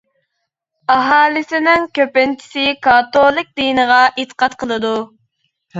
ئاھالىسىنىڭ 0.93 1.85
كۆپىنچىسى 1.99 2.67
كاتولىك 2.89 3.55
دىنىغا 3.63 4.03
ئېتىقاد 4.11 4.59
قىلىدۇ. 4.65 4.97